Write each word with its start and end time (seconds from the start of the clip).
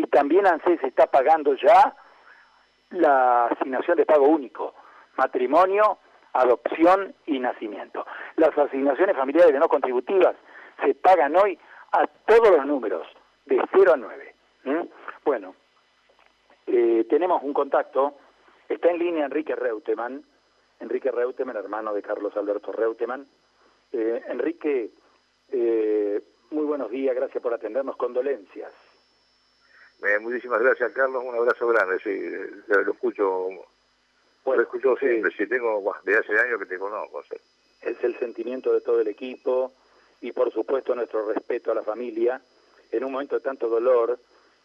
y 0.00 0.06
también 0.06 0.46
ANSES 0.46 0.82
está 0.82 1.06
pagando 1.06 1.54
ya 1.54 1.94
la 2.90 3.46
asignación 3.46 3.98
de 3.98 4.06
pago 4.06 4.26
único, 4.26 4.74
matrimonio, 5.16 5.98
adopción 6.32 7.14
y 7.26 7.38
nacimiento. 7.38 8.06
Las 8.36 8.56
asignaciones 8.56 9.14
familiares 9.14 9.54
no 9.58 9.68
contributivas 9.68 10.36
se 10.82 10.94
pagan 10.94 11.36
hoy 11.36 11.58
a 11.92 12.06
todos 12.06 12.50
los 12.50 12.64
números, 12.64 13.06
de 13.44 13.60
0 13.72 13.92
a 13.92 13.96
9. 13.96 14.34
Bueno, 15.24 15.54
eh, 16.66 17.04
tenemos 17.10 17.42
un 17.42 17.52
contacto, 17.52 18.14
está 18.68 18.90
en 18.90 18.98
línea 18.98 19.26
Enrique 19.26 19.54
Reutemann, 19.54 20.24
Enrique 20.78 21.10
Reutemann, 21.10 21.56
hermano 21.56 21.92
de 21.92 22.00
Carlos 22.00 22.34
Alberto 22.38 22.72
Reutemann. 22.72 23.26
Eh, 23.92 24.22
Enrique, 24.28 24.92
eh, 25.50 26.22
muy 26.50 26.64
buenos 26.64 26.90
días, 26.90 27.14
gracias 27.14 27.42
por 27.42 27.52
atendernos, 27.52 27.96
condolencias. 27.96 28.89
Muchísimas 30.20 30.60
gracias, 30.60 30.92
Carlos, 30.92 31.22
un 31.24 31.34
abrazo 31.34 31.66
grande, 31.68 31.98
sí, 32.02 32.18
lo 32.68 32.92
escucho, 32.92 33.48
lo 34.44 34.62
escucho 34.62 34.96
siempre, 34.96 35.30
sí, 35.36 35.46
tengo 35.46 35.94
desde 36.04 36.20
hace 36.20 36.38
años 36.38 36.58
que 36.58 36.66
te 36.66 36.78
conozco. 36.78 37.22
Es 37.82 38.02
el 38.02 38.18
sentimiento 38.18 38.72
de 38.72 38.80
todo 38.80 39.00
el 39.00 39.08
equipo 39.08 39.72
y 40.20 40.32
por 40.32 40.52
supuesto 40.52 40.94
nuestro 40.94 41.26
respeto 41.26 41.72
a 41.72 41.74
la 41.74 41.82
familia 41.82 42.40
en 42.90 43.04
un 43.04 43.12
momento 43.12 43.36
de 43.36 43.42
tanto 43.42 43.68
dolor, 43.68 44.18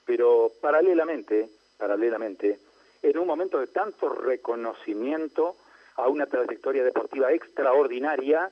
pero 0.06 0.52
paralelamente, 0.62 1.50
paralelamente, 1.78 2.60
en 3.02 3.18
un 3.18 3.28
momento 3.28 3.60
de 3.60 3.68
tanto 3.68 4.10
reconocimiento 4.10 5.56
a 5.96 6.08
una 6.08 6.26
trayectoria 6.26 6.84
deportiva 6.84 7.32
extraordinaria 7.32 8.50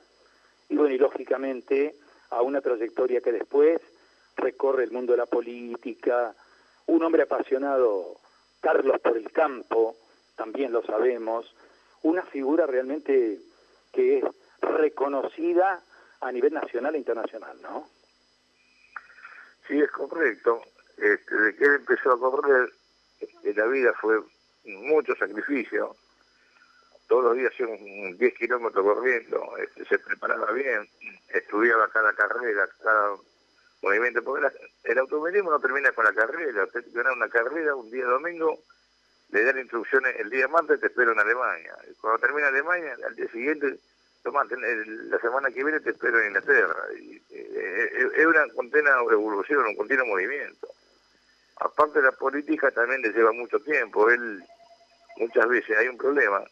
y 0.68 0.76
bueno, 0.76 0.94
y 0.94 0.98
lógicamente 0.98 1.96
a 2.30 2.42
una 2.42 2.60
trayectoria 2.60 3.20
que 3.20 3.32
después 3.32 3.80
recorre 4.36 4.84
el 4.84 4.92
mundo 4.92 5.12
de 5.12 5.18
la 5.18 5.26
política, 5.26 6.34
un 6.86 7.02
hombre 7.02 7.22
apasionado, 7.22 8.16
Carlos 8.60 9.00
por 9.00 9.16
el 9.16 9.30
campo, 9.32 9.96
también 10.36 10.72
lo 10.72 10.82
sabemos, 10.82 11.54
una 12.02 12.22
figura 12.22 12.66
realmente 12.66 13.40
que 13.92 14.18
es 14.18 14.24
reconocida 14.60 15.82
a 16.20 16.32
nivel 16.32 16.52
nacional 16.52 16.94
e 16.94 16.98
internacional, 16.98 17.60
¿no? 17.62 17.88
Sí, 19.66 19.80
es 19.80 19.90
correcto. 19.90 20.62
Este, 20.96 21.34
de 21.34 21.56
que 21.56 21.64
él 21.64 21.74
empezó 21.76 22.12
a 22.12 22.18
correr, 22.18 22.70
en 23.42 23.56
la 23.56 23.66
vida 23.66 23.92
fue 24.00 24.20
mucho 24.64 25.14
sacrificio. 25.16 25.96
Todos 27.08 27.24
los 27.24 27.36
días 27.36 27.52
hacía 27.52 27.66
10 27.66 28.34
kilómetros 28.34 28.84
corriendo, 28.84 29.56
este, 29.58 29.84
se 29.84 29.98
preparaba 29.98 30.50
bien, 30.52 30.88
estudiaba 31.28 31.88
cada 31.88 32.12
carrera, 32.14 32.66
cada 32.82 33.16
movimiento, 33.84 34.22
porque 34.24 34.48
el 34.84 34.98
automovilismo 34.98 35.50
no 35.50 35.60
termina 35.60 35.92
con 35.92 36.04
la 36.04 36.12
carrera, 36.12 36.64
usted 36.64 36.84
gana 36.92 37.12
una 37.12 37.28
carrera 37.28 37.74
un 37.74 37.90
día 37.90 38.04
domingo, 38.06 38.58
le 39.30 39.44
dan 39.44 39.58
instrucciones, 39.58 40.16
el 40.18 40.30
día 40.30 40.48
martes 40.48 40.80
te 40.80 40.86
espero 40.86 41.12
en 41.12 41.20
Alemania, 41.20 41.76
cuando 42.00 42.18
termina 42.18 42.48
Alemania, 42.48 42.96
al 43.06 43.14
día 43.14 43.28
siguiente 43.28 43.78
la 44.24 45.18
semana 45.18 45.50
que 45.50 45.62
viene 45.62 45.80
te 45.80 45.90
espero 45.90 46.18
en 46.20 46.28
Inglaterra. 46.28 46.82
Y, 46.98 47.22
eh, 47.30 48.10
es 48.16 48.26
una 48.26 48.48
continua 48.54 49.02
evolución, 49.12 49.66
un 49.66 49.76
continuo 49.76 50.06
movimiento. 50.06 50.68
Aparte 51.56 52.00
la 52.00 52.12
política 52.12 52.70
también 52.70 53.02
le 53.02 53.12
lleva 53.12 53.32
mucho 53.32 53.60
tiempo. 53.60 54.08
Él, 54.08 54.42
muchas 55.16 55.48
veces 55.48 55.76
hay 55.76 55.88
un 55.88 55.98
problema, 55.98 56.42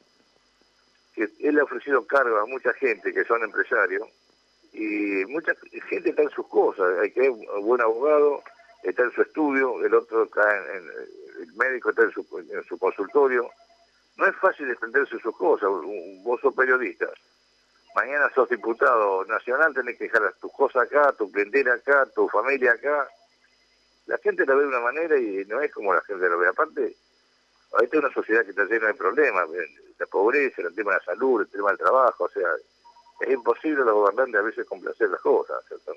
que 1.14 1.28
él 1.40 1.58
ha 1.58 1.64
ofrecido 1.64 2.06
cargo 2.06 2.38
a 2.38 2.46
mucha 2.46 2.72
gente 2.74 3.12
que 3.12 3.24
son 3.24 3.42
empresarios 3.42 4.06
y 4.72 5.24
mucha 5.26 5.54
gente 5.88 6.10
está 6.10 6.22
en 6.22 6.30
sus 6.30 6.46
cosas. 6.48 6.98
Hay 7.00 7.10
que 7.12 7.28
un 7.28 7.62
buen 7.62 7.80
abogado, 7.80 8.42
está 8.82 9.02
en 9.02 9.12
su 9.12 9.22
estudio, 9.22 9.84
el 9.84 9.94
otro 9.94 10.24
está 10.24 10.42
en, 10.56 10.84
el 11.40 11.52
médico 11.56 11.90
está 11.90 12.02
en 12.02 12.12
su, 12.12 12.26
en 12.38 12.64
su 12.64 12.78
consultorio. 12.78 13.48
No 14.16 14.26
es 14.26 14.36
fácil 14.36 14.68
desprenderse 14.68 15.16
de 15.16 15.22
sus 15.22 15.36
cosas. 15.36 15.68
Vos 16.22 16.40
sos 16.40 16.54
periodista 16.54 17.06
mañana 17.94 18.30
sos 18.34 18.48
diputado 18.48 19.24
nacional, 19.26 19.74
tenés 19.74 19.98
que 19.98 20.04
dejar 20.04 20.32
tus 20.40 20.52
cosas 20.52 20.84
acá, 20.84 21.12
tu 21.12 21.30
clientela 21.30 21.74
acá, 21.74 22.06
tu 22.14 22.28
familia 22.28 22.72
acá. 22.72 23.08
La 24.06 24.18
gente 24.18 24.44
lo 24.46 24.56
ve 24.56 24.62
de 24.62 24.68
una 24.68 24.80
manera 24.80 25.16
y 25.18 25.44
no 25.46 25.60
es 25.60 25.72
como 25.72 25.94
la 25.94 26.00
gente 26.02 26.28
lo 26.28 26.38
ve. 26.38 26.48
Aparte, 26.48 26.96
ahorita 27.72 27.96
es 27.96 28.04
una 28.04 28.12
sociedad 28.14 28.44
que 28.44 28.50
está 28.50 28.64
llena 28.64 28.88
de 28.88 28.94
problemas, 28.94 29.48
la 29.98 30.06
pobreza, 30.06 30.62
el 30.62 30.74
tema 30.74 30.92
de 30.92 30.98
la 30.98 31.04
salud, 31.04 31.42
el 31.42 31.48
tema 31.48 31.68
del 31.68 31.78
trabajo, 31.78 32.24
o 32.24 32.28
sea, 32.30 32.48
es 33.22 33.30
imposible 33.30 33.82
a 33.82 33.84
los 33.84 33.94
gobernantes 33.94 34.40
a 34.40 34.42
veces 34.42 34.66
complacer 34.66 35.10
las 35.10 35.20
cosas, 35.20 35.64
¿cierto? 35.66 35.92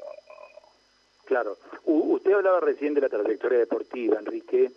Claro. 1.26 1.58
usted 1.86 2.34
hablaba 2.34 2.60
recién 2.60 2.94
de 2.94 3.02
la 3.02 3.10
trayectoria 3.10 3.60
deportiva, 3.60 4.20
Enrique, 4.20 4.72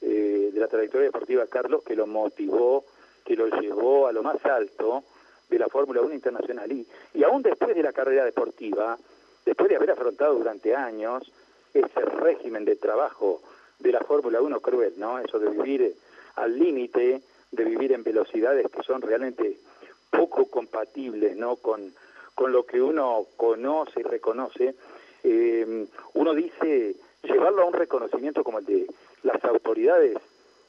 eh, 0.00 0.50
de 0.52 0.60
la 0.60 0.66
trayectoria 0.66 1.06
deportiva 1.06 1.46
Carlos, 1.46 1.82
que 1.84 1.94
lo 1.94 2.06
motivó, 2.06 2.84
que 3.24 3.36
lo 3.36 3.46
llevó 3.46 4.08
a 4.08 4.12
lo 4.12 4.22
más 4.22 4.44
alto, 4.44 5.04
de 5.48 5.58
la 5.58 5.68
Fórmula 5.68 6.00
1 6.00 6.14
internacional. 6.14 6.72
Y, 6.72 6.86
y 7.14 7.22
aún 7.22 7.42
después 7.42 7.76
de 7.76 7.82
la 7.82 7.92
carrera 7.92 8.24
deportiva, 8.24 8.98
después 9.44 9.68
de 9.68 9.76
haber 9.76 9.92
afrontado 9.92 10.34
durante 10.34 10.74
años 10.74 11.30
ese 11.72 12.00
régimen 12.00 12.64
de 12.64 12.76
trabajo 12.76 13.40
de 13.78 13.92
la 13.92 14.00
Fórmula 14.00 14.40
1 14.40 14.60
cruel, 14.60 14.94
¿no? 14.96 15.18
Eso 15.18 15.38
de 15.38 15.50
vivir 15.50 15.94
al 16.36 16.58
límite, 16.58 17.22
de 17.50 17.64
vivir 17.64 17.92
en 17.92 18.02
velocidades 18.02 18.66
que 18.70 18.82
son 18.82 19.02
realmente 19.02 19.58
poco 20.12 20.46
compatibles, 20.46 21.36
¿no? 21.36 21.56
Con, 21.56 21.92
con 22.34 22.52
lo 22.52 22.64
que 22.64 22.80
uno 22.80 23.26
conoce 23.36 24.00
y 24.00 24.02
reconoce, 24.04 24.76
eh, 25.24 25.86
uno 26.14 26.34
dice 26.34 26.94
llevarlo 27.22 27.62
a 27.62 27.66
un 27.66 27.72
reconocimiento 27.72 28.44
como 28.44 28.58
el 28.58 28.66
de 28.66 28.86
las 29.22 29.42
autoridades 29.44 30.16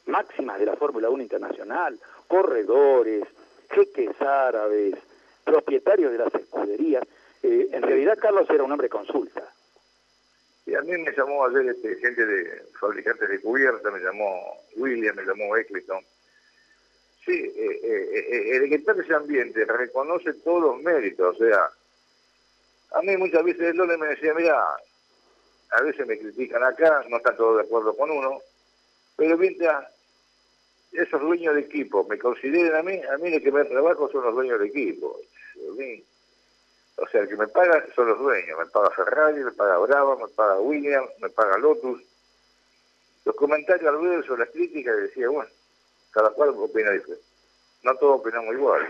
máximas 0.05 0.59
de 0.59 0.65
la 0.65 0.75
Fórmula 0.75 1.09
1 1.09 1.21
internacional, 1.21 1.99
corredores, 2.27 3.23
jeques 3.69 4.19
árabes, 4.21 4.95
propietarios 5.43 6.11
de 6.11 6.17
las 6.17 6.33
escuderías. 6.33 7.03
Eh, 7.41 7.69
en 7.71 7.81
realidad 7.81 8.17
Carlos 8.19 8.49
era 8.49 8.63
un 8.63 8.71
hombre 8.71 8.89
consulta. 8.89 9.43
Y 10.65 10.75
a 10.75 10.81
mí 10.81 10.97
me 10.97 11.11
llamó 11.11 11.45
ayer 11.45 11.69
este, 11.69 11.95
gente 11.97 12.25
de 12.25 12.63
fabricantes 12.79 13.27
de 13.27 13.41
cubierta, 13.41 13.91
me 13.91 13.99
llamó 13.99 14.57
William, 14.77 15.15
me 15.15 15.25
llamó 15.25 15.57
Eccleston. 15.57 16.03
Sí, 17.25 17.31
eh, 17.31 17.79
eh, 17.83 18.57
el 18.57 18.69
que 18.69 19.01
ese 19.01 19.13
ambiente 19.13 19.63
reconoce 19.65 20.33
todos 20.35 20.61
los 20.61 20.81
méritos, 20.81 21.35
o 21.35 21.37
sea, 21.37 21.69
a 22.91 23.01
mí 23.01 23.15
muchas 23.17 23.43
veces 23.43 23.61
el 23.61 23.75
me 23.75 24.07
decía, 24.07 24.33
mira, 24.33 24.61
a 25.71 25.81
veces 25.81 26.05
me 26.05 26.19
critican 26.19 26.63
acá, 26.63 27.05
no 27.09 27.17
están 27.17 27.37
todos 27.37 27.57
de 27.57 27.63
acuerdo 27.63 27.95
con 27.95 28.11
uno, 28.11 28.39
pero 29.15 29.37
mientras 29.37 29.87
esos 30.91 31.21
dueños 31.21 31.55
de 31.55 31.61
equipo 31.61 32.05
me 32.07 32.19
consideren 32.19 32.75
a 32.75 32.83
mí, 32.83 33.01
a 33.01 33.17
mí 33.17 33.33
el 33.33 33.41
que 33.41 33.51
me 33.51 33.65
trabajo 33.65 34.09
son 34.11 34.25
los 34.25 34.35
dueños 34.35 34.59
de 34.59 34.67
equipo. 34.67 35.19
o 36.97 37.07
sea, 37.07 37.21
el 37.21 37.27
que 37.27 37.35
me 37.35 37.47
paga 37.47 37.83
son 37.95 38.07
los 38.09 38.19
dueños. 38.19 38.59
Me 38.59 38.65
paga 38.67 38.91
Ferrari, 38.91 39.43
me 39.43 39.51
paga 39.51 39.77
Brava, 39.79 40.15
me 40.15 40.27
paga 40.27 40.59
William, 40.59 41.05
me 41.19 41.29
paga 41.29 41.57
Lotus. 41.57 42.01
Los 43.25 43.35
comentarios 43.35 43.87
al 43.87 44.25
sobre 44.25 44.41
las 44.41 44.49
críticas 44.51 44.95
decía, 44.97 45.29
bueno, 45.29 45.49
cada 46.13 46.29
cual 46.29 46.49
opina 46.57 46.91
diferente. 46.91 47.23
No 47.83 47.95
todos 47.97 48.21
opinamos 48.21 48.53
igual. 48.53 48.87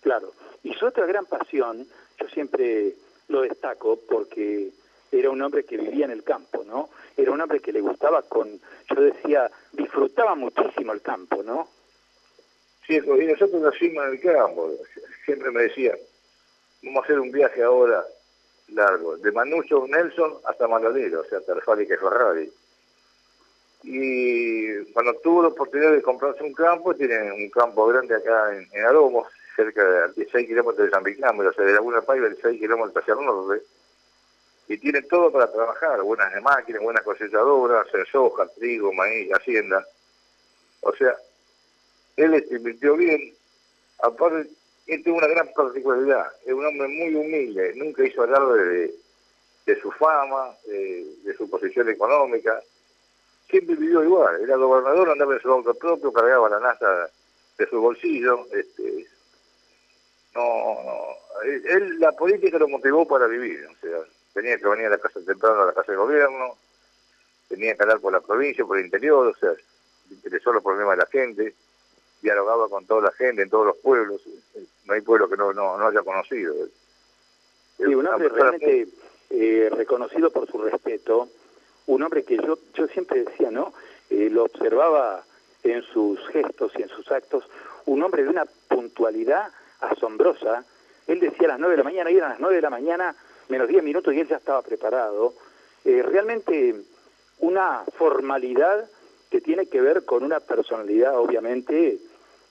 Claro. 0.00 0.32
Y 0.62 0.72
su 0.74 0.86
otra 0.86 1.04
gran 1.06 1.26
pasión, 1.26 1.86
yo 2.18 2.28
siempre 2.28 2.94
lo 3.28 3.42
destaco 3.42 3.98
porque 4.08 4.70
era 5.12 5.30
un 5.30 5.42
hombre 5.42 5.64
que 5.64 5.76
vivía 5.76 6.06
en 6.06 6.10
el 6.10 6.24
campo, 6.24 6.64
¿no? 6.64 6.90
Era 7.16 7.32
un 7.32 7.40
hombre 7.40 7.60
que 7.60 7.72
le 7.72 7.80
gustaba 7.80 8.22
con, 8.22 8.60
yo 8.88 9.00
decía, 9.00 9.50
disfrutaba 9.72 10.34
muchísimo 10.34 10.92
el 10.92 11.02
campo, 11.02 11.42
¿no? 11.42 11.68
Sí, 12.86 12.96
y 12.96 13.26
nosotros 13.26 13.62
nacimos 13.62 14.04
en 14.04 14.10
el 14.12 14.20
campo, 14.20 14.70
siempre 15.24 15.50
me 15.50 15.62
decía, 15.62 15.96
vamos 16.82 17.02
a 17.02 17.04
hacer 17.04 17.20
un 17.20 17.30
viaje 17.30 17.62
ahora 17.62 18.04
largo, 18.68 19.16
de 19.16 19.32
Manucho 19.32 19.86
Nelson 19.86 20.34
hasta 20.44 20.68
Maladero, 20.68 21.20
o 21.20 21.24
sea, 21.24 21.38
hasta 21.38 21.54
la 21.54 21.60
fábrica 21.62 21.96
Ferrari. 21.98 22.50
Y 23.84 24.84
cuando 24.92 25.14
tuvo 25.22 25.42
la 25.42 25.48
oportunidad 25.48 25.92
de 25.92 26.02
comprarse 26.02 26.42
un 26.42 26.54
campo, 26.54 26.94
tiene 26.94 27.30
un 27.32 27.50
campo 27.50 27.86
grande 27.86 28.16
acá 28.16 28.56
en, 28.56 28.66
en 28.72 28.86
Aromos, 28.86 29.28
cerca 29.54 30.08
de 30.08 30.26
6 30.30 30.46
kilómetros 30.46 30.86
de 30.86 30.90
San 30.90 31.02
Vicente, 31.02 31.46
o 31.46 31.52
sea, 31.52 31.64
de 31.64 31.74
Laguna 31.74 32.00
Paiva, 32.00 32.28
de 32.28 32.36
6 32.40 32.58
kilómetros 32.58 32.96
hacia 32.96 33.14
el 33.14 33.24
norte, 33.24 33.64
y 34.68 34.78
tiene 34.78 35.02
todo 35.02 35.30
para 35.30 35.52
trabajar, 35.52 36.02
buenas 36.02 36.30
máquinas, 36.42 36.82
buenas 36.82 37.02
cosechadoras, 37.02 37.86
soja, 38.10 38.48
trigo, 38.56 38.92
maíz, 38.92 39.30
hacienda. 39.32 39.86
O 40.80 40.94
sea, 40.96 41.14
él 42.16 42.34
este, 42.34 42.56
invirtió 42.56 42.96
bien, 42.96 43.34
aparte, 44.02 44.48
él 44.86 45.02
tiene 45.02 45.18
una 45.18 45.28
gran 45.28 45.48
particularidad, 45.54 46.32
es 46.46 46.52
un 46.52 46.64
hombre 46.64 46.88
muy 46.88 47.14
humilde, 47.14 47.74
nunca 47.76 48.04
hizo 48.04 48.22
hablar 48.22 48.46
de, 48.48 48.94
de 49.66 49.80
su 49.80 49.90
fama, 49.92 50.56
de, 50.66 51.34
su 51.36 51.48
posición 51.48 51.88
económica, 51.88 52.62
siempre 53.54 53.76
vivió 53.76 54.02
igual, 54.02 54.40
era 54.42 54.56
gobernador, 54.56 55.10
andaba 55.10 55.34
en 55.34 55.40
su 55.40 55.48
auto 55.48 55.74
propio, 55.74 56.12
cargaba 56.12 56.48
la 56.48 56.58
NASA 56.58 57.08
de 57.56 57.68
su 57.68 57.80
bolsillo, 57.80 58.46
este, 58.50 59.06
no, 60.34 60.42
no, 60.42 61.42
él, 61.44 62.00
la 62.00 62.10
política 62.10 62.58
lo 62.58 62.66
motivó 62.66 63.06
para 63.06 63.28
vivir, 63.28 63.64
o 63.66 63.80
sea, 63.80 63.98
tenía 64.32 64.58
que 64.58 64.66
venir 64.66 64.86
a 64.86 64.90
la 64.90 64.98
casa 64.98 65.20
temprano 65.24 65.62
a 65.62 65.66
la 65.66 65.72
casa 65.72 65.92
de 65.92 65.98
gobierno, 65.98 66.56
tenía 67.48 67.76
que 67.76 67.82
andar 67.84 68.00
por 68.00 68.12
la 68.12 68.20
provincia, 68.20 68.64
por 68.64 68.76
el 68.76 68.86
interior, 68.86 69.28
o 69.28 69.34
sea, 69.36 69.50
le 69.50 70.16
interesó 70.16 70.52
los 70.52 70.62
problemas 70.64 70.96
de 70.96 71.04
la 71.04 71.06
gente, 71.06 71.54
dialogaba 72.22 72.68
con 72.68 72.84
toda 72.86 73.02
la 73.02 73.12
gente 73.12 73.42
en 73.42 73.50
todos 73.50 73.66
los 73.66 73.76
pueblos, 73.76 74.20
no 74.84 74.94
hay 74.94 75.00
pueblo 75.00 75.28
que 75.28 75.36
no, 75.36 75.52
no, 75.52 75.86
haya 75.86 76.02
conocido. 76.02 76.54
Sí, 77.76 77.84
un 77.84 78.06
hombre 78.08 78.30
realmente 78.30 78.88
eh, 79.30 79.70
reconocido 79.70 80.32
por 80.32 80.50
su 80.50 80.58
respeto, 80.58 81.28
un 81.86 82.02
hombre 82.02 82.24
que 82.24 82.36
yo, 82.36 82.58
yo 82.74 82.86
siempre 82.88 83.24
decía, 83.24 83.50
¿no? 83.50 83.72
Eh, 84.10 84.28
lo 84.30 84.44
observaba 84.44 85.24
en 85.62 85.82
sus 85.82 86.18
gestos 86.28 86.72
y 86.78 86.82
en 86.82 86.88
sus 86.88 87.10
actos, 87.10 87.44
un 87.86 88.02
hombre 88.02 88.22
de 88.22 88.28
una 88.28 88.44
puntualidad 88.68 89.50
asombrosa. 89.80 90.64
Él 91.06 91.20
decía 91.20 91.46
a 91.46 91.52
las 91.52 91.58
nueve 91.58 91.72
de 91.72 91.78
la 91.78 91.84
mañana, 91.84 92.10
y 92.10 92.16
eran 92.16 92.30
las 92.30 92.40
nueve 92.40 92.56
de 92.56 92.62
la 92.62 92.70
mañana, 92.70 93.14
menos 93.48 93.68
diez 93.68 93.82
minutos, 93.82 94.14
y 94.14 94.20
él 94.20 94.28
ya 94.28 94.36
estaba 94.36 94.62
preparado. 94.62 95.34
Eh, 95.84 96.02
realmente 96.02 96.74
una 97.38 97.84
formalidad 97.98 98.88
que 99.30 99.40
tiene 99.40 99.66
que 99.66 99.80
ver 99.80 100.04
con 100.04 100.22
una 100.22 100.40
personalidad, 100.40 101.18
obviamente, 101.18 101.98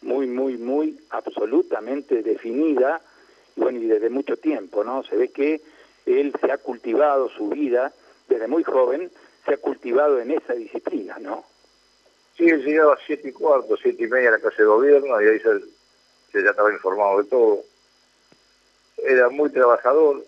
muy, 0.01 0.27
muy, 0.27 0.57
muy 0.57 0.99
absolutamente 1.09 2.21
definida, 2.21 3.01
bueno, 3.55 3.79
y 3.79 3.87
desde 3.87 4.09
mucho 4.09 4.37
tiempo, 4.37 4.83
¿no? 4.83 5.03
Se 5.03 5.15
ve 5.15 5.29
que 5.29 5.61
él 6.05 6.33
se 6.41 6.51
ha 6.51 6.57
cultivado 6.57 7.29
su 7.29 7.49
vida 7.49 7.93
desde 8.27 8.47
muy 8.47 8.63
joven, 8.63 9.11
se 9.45 9.53
ha 9.53 9.57
cultivado 9.57 10.19
en 10.19 10.31
esa 10.31 10.53
disciplina, 10.53 11.17
¿no? 11.19 11.43
Sí, 12.37 12.49
él 12.49 12.63
llegaba 12.63 12.93
a 12.93 12.99
siete 13.05 13.29
y 13.29 13.31
cuarto, 13.31 13.77
siete 13.77 14.03
y 14.03 14.07
media 14.07 14.29
a 14.29 14.33
la 14.33 14.39
casa 14.39 14.57
de 14.57 14.65
gobierno, 14.65 15.21
y 15.21 15.27
ahí 15.27 15.39
se, 15.39 16.41
ya 16.41 16.49
estaba 16.49 16.71
informado 16.71 17.21
de 17.21 17.29
todo. 17.29 17.59
Era 18.97 19.29
muy 19.29 19.49
trabajador, 19.51 20.23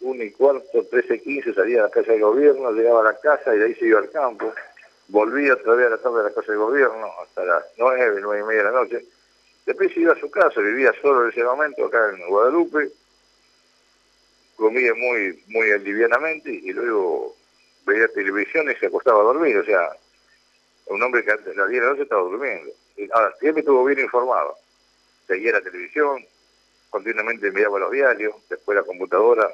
uno 0.00 0.22
y 0.22 0.30
cuarto, 0.30 0.84
trece, 0.90 1.20
quince, 1.20 1.52
salía 1.52 1.80
a 1.80 1.84
la 1.84 1.90
casa 1.90 2.12
de 2.12 2.20
gobierno, 2.20 2.70
llegaba 2.72 3.00
a 3.00 3.12
la 3.12 3.18
casa 3.18 3.54
y 3.54 3.58
de 3.58 3.66
ahí 3.66 3.74
se 3.74 3.86
iba 3.86 3.98
al 3.98 4.10
campo 4.10 4.52
volvía 5.08 5.54
otra 5.54 5.74
vez 5.74 5.86
a 5.86 5.90
la 5.90 5.98
tarde 5.98 6.20
a 6.20 6.24
la 6.24 6.32
casa 6.32 6.52
de 6.52 6.58
gobierno 6.58 7.06
hasta 7.22 7.44
las 7.44 7.64
nueve, 7.78 8.20
nueve 8.20 8.40
y 8.40 8.46
media 8.46 8.64
de 8.64 8.70
la 8.70 8.82
noche. 8.82 9.04
Después 9.66 9.96
iba 9.96 10.12
a 10.12 10.20
su 10.20 10.30
casa, 10.30 10.60
vivía 10.60 10.92
solo 11.02 11.24
en 11.24 11.30
ese 11.30 11.44
momento 11.44 11.86
acá 11.86 12.10
en 12.10 12.26
Guadalupe, 12.28 12.90
comía 14.58 14.92
muy, 14.94 15.40
muy 15.46 15.70
alivianamente 15.70 16.50
y 16.50 16.72
luego 16.72 17.36
veía 17.86 18.08
televisión 18.08 18.68
y 18.70 18.74
se 18.74 18.86
acostaba 18.86 19.20
a 19.20 19.32
dormir, 19.32 19.56
o 19.56 19.64
sea, 19.64 19.96
un 20.86 21.02
hombre 21.02 21.24
que 21.24 21.30
antes 21.30 21.46
de 21.46 21.54
las 21.54 21.68
10 21.68 21.80
de 21.80 21.86
la 21.86 21.92
noche 21.92 22.02
estaba 22.02 22.22
durmiendo. 22.22 22.72
Ahora, 23.12 23.32
siempre 23.38 23.60
estuvo 23.60 23.84
bien 23.84 24.00
informado. 24.00 24.56
Seguía 25.28 25.52
la 25.52 25.60
televisión, 25.60 26.26
continuamente 26.90 27.52
miraba 27.52 27.78
los 27.78 27.92
diarios, 27.92 28.34
después 28.50 28.76
la 28.76 28.82
computadora, 28.82 29.48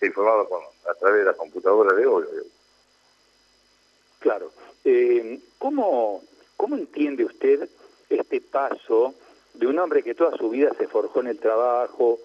se 0.00 0.06
informaba 0.06 0.48
con, 0.48 0.62
a 0.90 0.94
través 0.94 1.20
de 1.20 1.26
la 1.26 1.34
computadora 1.34 1.94
de 1.94 2.06
hoy. 2.06 2.24
Claro. 4.18 4.50
Eh, 4.84 5.38
¿cómo, 5.58 6.24
¿Cómo 6.56 6.76
entiende 6.76 7.24
usted 7.24 7.68
este 8.08 8.40
paso 8.40 9.14
de 9.54 9.66
un 9.68 9.78
hombre 9.78 10.02
que 10.02 10.14
toda 10.14 10.36
su 10.36 10.50
vida 10.50 10.72
se 10.76 10.88
forjó 10.88 11.20
en 11.20 11.28
el 11.28 11.38
trabajo, 11.38 12.18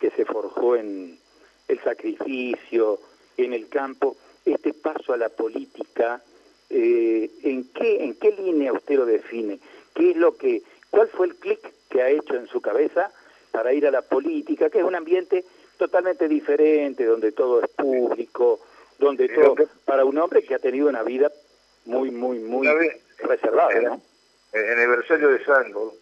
que 0.00 0.10
se 0.10 0.24
forjó 0.24 0.76
en 0.76 1.18
el 1.68 1.82
sacrificio, 1.82 3.00
en 3.36 3.52
el 3.52 3.68
campo, 3.68 4.16
este 4.44 4.72
paso 4.72 5.12
a 5.12 5.16
la 5.16 5.28
política, 5.28 6.22
eh, 6.70 7.30
¿en, 7.42 7.68
qué, 7.72 8.04
¿en 8.04 8.14
qué 8.14 8.32
línea 8.32 8.72
usted 8.72 8.96
lo 8.96 9.06
define? 9.06 9.58
¿Qué 9.94 10.10
es 10.10 10.16
lo 10.16 10.36
que, 10.36 10.62
¿Cuál 10.90 11.08
fue 11.08 11.26
el 11.26 11.36
clic 11.36 11.60
que 11.88 12.02
ha 12.02 12.08
hecho 12.08 12.34
en 12.34 12.46
su 12.46 12.60
cabeza 12.60 13.10
para 13.50 13.72
ir 13.72 13.86
a 13.86 13.90
la 13.90 14.02
política, 14.02 14.70
que 14.70 14.78
es 14.78 14.84
un 14.84 14.94
ambiente 14.94 15.44
totalmente 15.78 16.28
diferente, 16.28 17.04
donde 17.04 17.32
todo 17.32 17.62
es 17.62 17.68
público, 17.70 18.60
donde 18.98 19.28
todo, 19.28 19.54
para 19.84 20.04
un 20.04 20.18
hombre 20.18 20.42
que 20.42 20.54
ha 20.54 20.58
tenido 20.58 20.88
una 20.88 21.02
vida 21.02 21.30
muy, 21.84 22.10
muy, 22.10 22.38
muy 22.38 22.68
reservado, 23.18 23.70
en, 23.70 23.84
¿no? 23.84 24.00
En 24.52 24.64
el 24.64 24.78
aniversario 24.78 25.28
de 25.28 25.44
Sango, 25.44 25.94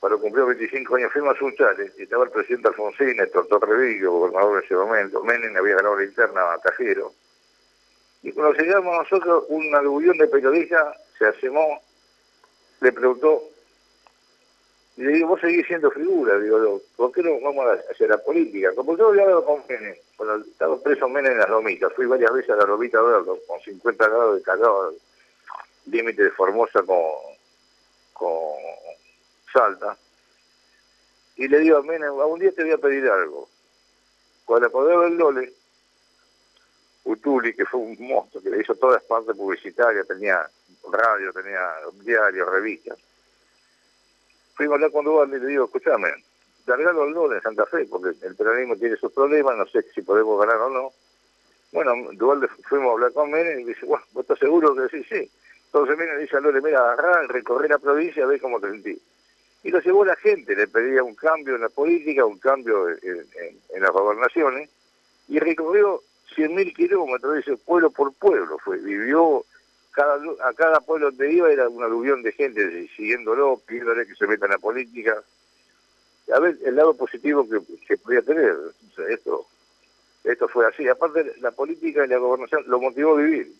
cuando 0.00 0.18
cumplió 0.18 0.46
25 0.46 0.96
años, 0.96 1.12
fuimos 1.12 1.36
a 1.36 1.38
Sunchales 1.38 1.92
y 1.98 2.04
estaba 2.04 2.24
el 2.24 2.30
presidente 2.30 2.68
Alfonsín, 2.68 3.20
el 3.20 3.30
doctor 3.30 3.68
Revillo, 3.68 4.12
gobernador 4.12 4.58
en 4.58 4.64
ese 4.64 4.74
momento, 4.74 5.22
Menem 5.22 5.54
había 5.54 5.76
ganado 5.76 5.98
la 5.98 6.04
interna 6.04 6.54
a 6.54 6.58
Cajero. 6.58 7.12
Y 8.22 8.32
cuando 8.32 8.58
llegamos 8.58 8.96
nosotros, 8.96 9.44
un 9.48 9.74
aluvión 9.74 10.16
de 10.16 10.26
periodistas 10.26 10.96
se 11.18 11.26
asemó, 11.26 11.82
le 12.80 12.92
preguntó, 12.92 13.42
y 14.96 15.02
le 15.02 15.12
digo, 15.12 15.28
vos 15.28 15.40
seguís 15.42 15.66
siendo 15.66 15.90
figura, 15.90 16.38
digo, 16.38 16.80
¿por 16.96 17.12
qué 17.12 17.22
no 17.22 17.38
vamos 17.38 17.66
a 17.66 17.92
hacer 17.92 18.08
la 18.08 18.18
política? 18.18 18.74
Como 18.74 18.96
yo 18.96 19.08
había 19.08 19.22
hablado 19.24 19.44
con 19.44 19.62
Menem, 19.68 19.96
cuando 20.16 20.46
estaba 20.46 20.82
preso 20.82 21.10
Menem 21.10 21.32
en 21.32 21.38
las 21.38 21.50
lomitas, 21.50 21.92
fui 21.92 22.06
varias 22.06 22.32
veces 22.32 22.50
a 22.52 22.56
la 22.56 22.64
lomita 22.64 22.98
a 22.98 23.22
con 23.46 23.60
50 23.62 24.08
grados 24.08 24.36
de 24.36 24.42
calor, 24.42 24.94
límite 25.86 26.22
de 26.22 26.30
Formosa 26.30 26.82
con, 26.84 26.96
con 28.14 28.69
Salta, 29.52 29.96
y 31.36 31.48
le 31.48 31.58
digo 31.60 31.78
a 31.78 31.82
Menem, 31.82 32.12
un 32.12 32.38
día 32.38 32.52
te 32.52 32.62
voy 32.62 32.72
a 32.72 32.78
pedir 32.78 33.08
algo. 33.08 33.48
Cuando 34.44 34.70
poder 34.70 34.98
del 34.98 35.16
Dole, 35.16 35.52
Utuli, 37.04 37.54
que 37.54 37.64
fue 37.64 37.80
un 37.80 37.96
monstruo, 37.98 38.42
que 38.42 38.50
le 38.50 38.60
hizo 38.60 38.74
todas 38.74 39.02
partes 39.04 39.36
publicitarias, 39.36 40.06
tenía 40.06 40.46
radio, 40.92 41.32
tenía 41.32 41.60
diario, 42.02 42.44
revistas, 42.44 42.98
fuimos 44.54 44.72
a 44.72 44.76
hablar 44.76 44.92
con 44.92 45.04
Duvalde 45.06 45.38
y 45.38 45.40
le 45.40 45.46
digo, 45.46 45.64
escúchame, 45.64 46.10
largalo 46.66 47.04
al 47.04 47.14
gol 47.14 47.34
en 47.34 47.40
Santa 47.40 47.64
Fe, 47.64 47.86
porque 47.86 48.10
el 48.26 48.36
peronismo 48.36 48.76
tiene 48.76 48.96
sus 48.96 49.10
problemas, 49.12 49.56
no 49.56 49.66
sé 49.66 49.82
si 49.94 50.02
podemos 50.02 50.38
ganar 50.38 50.56
o 50.56 50.68
no. 50.68 50.92
Bueno, 51.72 51.94
Duvalde 52.12 52.48
fuimos 52.68 52.90
a 52.90 52.92
hablar 52.92 53.12
con 53.14 53.30
Menem 53.30 53.60
y 53.60 53.64
dice, 53.64 53.86
bueno, 53.86 54.04
¿vos 54.12 54.24
estás 54.24 54.38
seguro 54.38 54.74
que 54.74 54.82
decís 54.82 55.06
sí? 55.08 55.30
Entonces 55.66 55.96
Menem 55.96 56.18
dice 56.18 56.36
a 56.36 56.40
Lore, 56.40 56.60
mira, 56.60 56.80
agarrá, 56.80 57.22
recorrer 57.28 57.70
la 57.70 57.78
provincia, 57.78 58.26
ve 58.26 58.38
cómo 58.38 58.60
te 58.60 58.70
sentís. 58.70 59.00
Y 59.62 59.70
lo 59.70 59.80
llevó 59.80 60.04
la 60.04 60.16
gente, 60.16 60.56
le 60.56 60.66
pedía 60.68 61.02
un 61.02 61.14
cambio 61.14 61.54
en 61.54 61.62
la 61.62 61.68
política, 61.68 62.24
un 62.24 62.38
cambio 62.38 62.88
en, 62.88 63.82
las 63.82 63.90
gobernaciones, 63.90 64.70
y 65.28 65.38
recorrió 65.38 66.02
100.000 66.36 66.74
kilómetros, 66.74 67.36
dice, 67.36 67.56
pueblo 67.58 67.90
por 67.90 68.12
pueblo, 68.14 68.58
fue, 68.58 68.78
vivió 68.78 69.44
cada, 69.92 70.16
a 70.44 70.54
cada 70.54 70.80
pueblo 70.80 71.10
donde 71.10 71.32
iba 71.32 71.50
era 71.50 71.68
un 71.68 71.82
aluvión 71.82 72.22
de 72.22 72.32
gente 72.32 72.88
siguiéndolo, 72.96 73.60
pidiéndole 73.66 74.06
que 74.06 74.14
se 74.14 74.26
meta 74.26 74.46
en 74.46 74.52
la 74.52 74.58
política. 74.58 75.22
A 76.34 76.38
ver, 76.38 76.56
el 76.64 76.76
lado 76.76 76.94
positivo 76.94 77.46
que, 77.48 77.60
se 77.86 77.98
podía 77.98 78.22
tener, 78.22 78.56
esto 79.08 79.46
esto 80.24 80.48
fue 80.48 80.66
así. 80.66 80.86
Aparte, 80.88 81.32
la 81.40 81.50
política 81.50 82.04
y 82.04 82.08
la 82.08 82.18
gobernación 82.18 82.64
lo 82.66 82.80
motivó 82.80 83.14
a 83.14 83.22
vivir. 83.22 83.52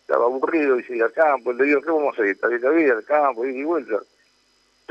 Estaba 0.00 0.24
aburrido 0.24 0.78
y 0.78 0.84
ir 0.88 1.02
al 1.02 1.12
campo. 1.12 1.52
Le 1.52 1.64
digo, 1.64 1.80
¿qué 1.80 1.90
vamos 1.90 2.18
a 2.18 2.22
ir? 2.22 2.30
Está 2.30 2.48
bien 2.48 2.62
la 2.62 2.70
vida, 2.70 2.94
al 2.94 3.04
campo, 3.04 3.44
ir 3.44 3.56
y 3.56 3.64
vuelta. 3.64 4.00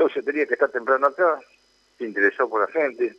Entonces 0.02 0.24
tenía 0.24 0.46
que 0.46 0.54
estar 0.54 0.70
temprano 0.70 1.06
acá, 1.06 1.38
se 1.96 2.04
interesó 2.04 2.48
por 2.48 2.60
la 2.60 2.66
gente. 2.68 3.16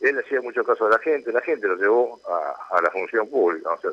Él 0.00 0.18
hacía 0.18 0.40
mucho 0.40 0.64
caso 0.64 0.86
a 0.86 0.90
la 0.90 0.98
gente, 0.98 1.32
la 1.32 1.40
gente 1.40 1.66
lo 1.66 1.76
llevó 1.76 2.20
a, 2.28 2.76
a 2.76 2.82
la 2.82 2.90
función 2.90 3.28
pública. 3.28 3.72
O 3.72 3.80
sea, 3.80 3.90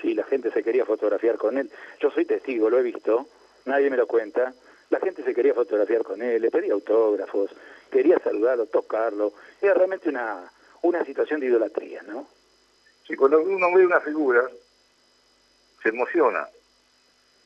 Sí, 0.00 0.14
la 0.14 0.24
gente 0.24 0.50
se 0.50 0.64
quería 0.64 0.84
fotografiar 0.84 1.36
con 1.36 1.56
él. 1.58 1.70
Yo 2.00 2.10
soy 2.10 2.24
testigo, 2.24 2.68
lo 2.68 2.78
he 2.78 2.82
visto, 2.82 3.28
nadie 3.66 3.88
me 3.88 3.96
lo 3.96 4.08
cuenta. 4.08 4.52
La 4.90 4.98
gente 4.98 5.22
se 5.22 5.32
quería 5.32 5.54
fotografiar 5.54 6.02
con 6.02 6.20
él, 6.20 6.42
le 6.42 6.50
pedía 6.50 6.72
autógrafos, 6.72 7.50
quería 7.90 8.18
saludarlo, 8.18 8.66
tocarlo. 8.66 9.32
Era 9.60 9.74
realmente 9.74 10.08
una, 10.08 10.50
una 10.82 11.04
situación 11.04 11.40
de 11.40 11.46
idolatría, 11.46 12.02
¿no? 12.02 12.26
Sí, 13.06 13.14
cuando 13.14 13.40
uno 13.40 13.72
ve 13.74 13.86
una 13.86 14.00
figura, 14.00 14.42
se 15.82 15.90
emociona. 15.90 16.48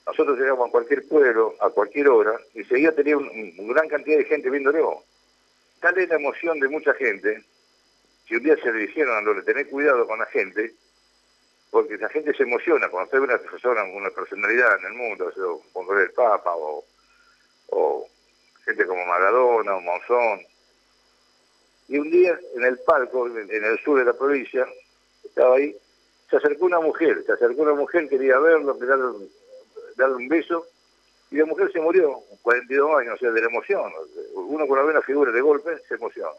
Nosotros 0.07 0.39
llegamos 0.39 0.69
a 0.69 0.71
cualquier 0.71 1.07
pueblo, 1.09 1.55
a 1.61 1.71
cualquier 1.71 2.09
hora, 2.09 2.39
y 2.55 2.63
seguía 2.65 2.95
teniendo 2.95 3.29
una 3.59 3.73
gran 3.75 3.89
cantidad 3.89 4.19
de 4.19 4.25
gente 4.25 4.49
viéndolo. 4.51 5.03
Tal 5.81 5.99
es 5.99 6.09
la 6.09 6.17
emoción 6.17 6.61
de 6.61 6.69
mucha 6.69 6.95
gente, 6.95 7.45
si 8.27 8.37
un 8.37 8.43
día 8.43 8.57
se 8.57 8.73
le 8.73 8.87
dijeron 8.87 9.17
a 9.17 9.21
lo 9.21 9.35
de 9.35 9.43
tener 9.43 9.69
cuidado 9.69 10.07
con 10.07 10.19
la 10.19 10.27
gente, 10.27 10.75
porque 11.71 11.99
la 11.99 12.09
gente 12.09 12.33
se 12.35 12.45
emociona 12.45 12.89
cuando 12.89 13.11
se 13.11 13.19
ve 13.19 13.25
una 13.25 13.39
persona 13.39 13.85
una 13.85 14.11
personalidad 14.11 14.79
en 14.79 14.87
el 14.87 14.93
mundo, 14.95 15.33
cuando 15.73 15.95
ve 15.95 16.05
el 16.05 16.13
Papa 16.13 16.55
o, 16.55 16.85
o 17.69 18.07
gente 18.65 18.87
como 18.87 19.05
Maradona 19.07 19.77
o 19.77 19.81
Monzón. 19.81 20.41
Y 21.89 21.99
un 21.99 22.11
día 22.11 22.39
en 22.55 22.65
el 22.65 22.79
palco, 22.79 23.27
en 23.27 23.65
el 23.65 23.79
sur 23.81 23.99
de 23.99 24.05
la 24.05 24.13
provincia, 24.13 24.67
estaba 25.25 25.57
ahí, 25.57 25.77
se 26.31 26.37
acercó 26.37 26.65
una 26.65 26.81
mujer, 26.81 27.23
se 27.25 27.33
acercó 27.33 27.63
una 27.63 27.75
mujer, 27.75 28.09
quería 28.09 28.39
verlo, 28.39 28.75
darle, 28.75 29.29
darle 29.97 30.17
un 30.17 30.29
beso, 30.29 30.67
y 31.31 31.37
la 31.37 31.47
mujer 31.47 31.73
se 31.73 31.81
murió, 31.81 32.21
42 32.43 33.01
años, 33.01 33.15
o 33.15 33.19
sea, 33.19 33.31
de 33.31 33.41
la 33.41 33.47
emoción. 33.49 33.93
Uno 34.35 34.67
cuando 34.67 34.87
ve 34.87 34.93
una 34.93 35.03
figura 35.03 35.33
de 35.33 35.41
golpe 35.41 35.79
se 35.89 35.95
emociona. 35.95 36.31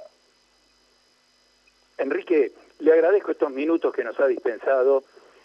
Enrique, 1.98 2.52
le 2.80 2.94
agradezco 2.94 3.32
estos 3.32 3.52
minutos 3.52 3.94
que 3.94 4.04
nos 4.04 4.20
ha 4.20 4.28
dispensado 4.28 5.04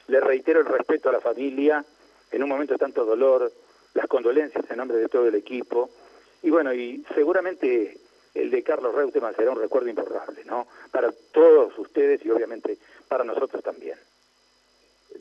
le 0.08 0.20
reitero 0.20 0.60
el 0.60 0.66
respeto 0.66 1.08
a 1.08 1.12
la 1.12 1.20
familia 1.20 1.84
en 2.30 2.42
un 2.42 2.48
momento 2.48 2.74
de 2.74 2.78
tanto 2.78 3.04
dolor, 3.04 3.52
las 3.94 4.06
condolencias 4.06 4.64
en 4.70 4.76
nombre 4.76 4.98
de 4.98 5.08
todo 5.08 5.26
el 5.28 5.34
equipo. 5.34 5.90
Y 6.42 6.50
bueno, 6.50 6.72
y 6.72 7.04
seguramente 7.14 7.98
el 8.34 8.50
de 8.50 8.62
Carlos 8.62 8.94
Reutemann 8.94 9.36
será 9.36 9.50
un 9.50 9.60
recuerdo 9.60 9.88
imborrable, 9.88 10.44
¿no? 10.44 10.66
Para 10.90 11.12
todos 11.32 11.78
ustedes 11.78 12.24
y 12.24 12.30
obviamente 12.30 12.78
para 13.08 13.24
nosotros 13.24 13.62
también. 13.62 13.98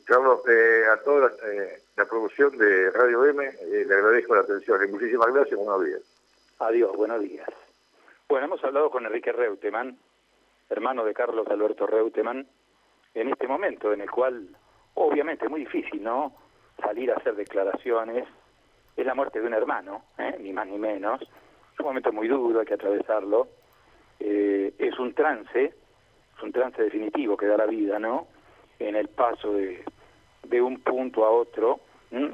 Carlos, 0.04 0.40
eh, 0.48 0.84
a 0.92 1.02
toda 1.02 1.28
la, 1.28 1.50
eh, 1.50 1.78
la, 1.96 2.04
producción 2.06 2.56
de 2.56 2.90
Radio 2.90 3.24
M 3.26 3.44
eh, 3.44 3.84
le 3.86 3.94
agradezco 3.94 4.34
la 4.34 4.40
atención 4.42 4.80
y 4.86 4.92
muchísimas 4.92 5.32
gracias. 5.32 5.58
Buenos 5.58 5.84
días. 5.84 6.02
Adiós, 6.58 6.96
buenos 6.96 7.20
días. 7.20 7.48
Bueno, 8.28 8.46
hemos 8.46 8.64
hablado 8.64 8.90
con 8.90 9.04
Enrique 9.06 9.32
Reutemann, 9.32 9.98
hermano 10.70 11.04
de 11.04 11.14
Carlos 11.14 11.46
Alberto 11.48 11.86
Reutemann, 11.86 12.46
en 13.14 13.28
este 13.28 13.46
momento 13.46 13.92
en 13.92 14.00
el 14.00 14.10
cual, 14.10 14.48
obviamente, 14.94 15.44
es 15.44 15.50
muy 15.50 15.60
difícil, 15.60 16.02
¿no? 16.02 16.34
Salir 16.80 17.12
a 17.12 17.16
hacer 17.16 17.34
declaraciones. 17.36 18.26
Es 18.96 19.06
la 19.06 19.14
muerte 19.14 19.40
de 19.40 19.46
un 19.46 19.54
hermano, 19.54 20.04
ni 20.38 20.52
más 20.52 20.66
ni 20.66 20.78
menos. 20.78 21.20
Es 21.22 21.80
un 21.80 21.86
momento 21.86 22.12
muy 22.12 22.28
duro, 22.28 22.60
hay 22.60 22.66
que 22.66 22.74
atravesarlo. 22.74 23.48
es 24.18 24.98
un 24.98 25.14
trance, 25.14 25.64
es 25.64 26.42
un 26.42 26.52
trance 26.52 26.82
definitivo 26.82 27.36
que 27.36 27.46
da 27.46 27.56
la 27.56 27.66
vida, 27.66 27.98
¿no? 27.98 28.28
En 28.88 28.96
el 28.96 29.08
paso 29.08 29.52
de, 29.52 29.84
de 30.44 30.60
un 30.60 30.80
punto 30.80 31.24
a 31.24 31.30
otro 31.30 31.80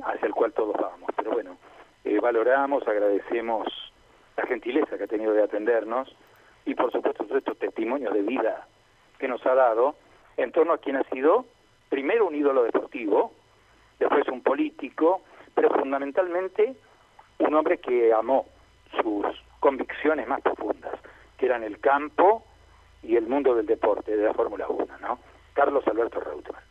hacia 0.04 0.26
el 0.26 0.34
cual 0.34 0.52
todos 0.52 0.74
vamos. 0.76 1.10
Pero 1.16 1.32
bueno, 1.32 1.56
eh, 2.04 2.18
valoramos, 2.20 2.86
agradecemos 2.86 3.66
la 4.36 4.46
gentileza 4.46 4.96
que 4.96 5.04
ha 5.04 5.08
tenido 5.08 5.32
de 5.32 5.42
atendernos 5.42 6.14
y 6.64 6.74
por 6.74 6.90
supuesto 6.92 7.24
todos 7.24 7.38
estos 7.38 7.58
testimonios 7.58 8.12
de 8.12 8.22
vida 8.22 8.66
que 9.18 9.28
nos 9.28 9.44
ha 9.46 9.54
dado 9.54 9.96
en 10.36 10.52
torno 10.52 10.72
a 10.72 10.78
quien 10.78 10.96
ha 10.96 11.04
sido 11.04 11.44
primero 11.88 12.26
un 12.26 12.34
ídolo 12.34 12.62
deportivo, 12.62 13.32
después 13.98 14.28
un 14.28 14.42
político, 14.42 15.22
pero 15.54 15.70
fundamentalmente 15.70 16.76
un 17.38 17.54
hombre 17.54 17.78
que 17.78 18.12
amó 18.12 18.46
sus 19.02 19.26
convicciones 19.60 20.28
más 20.28 20.40
profundas, 20.40 20.94
que 21.36 21.46
eran 21.46 21.64
el 21.64 21.80
campo 21.80 22.44
y 23.02 23.16
el 23.16 23.26
mundo 23.26 23.54
del 23.54 23.66
deporte, 23.66 24.16
de 24.16 24.24
la 24.24 24.34
Fórmula 24.34 24.66
1, 24.68 24.98
¿no? 25.00 25.18
Carlos 25.58 25.84
Alberto 25.88 26.20
Reutemann. 26.20 26.67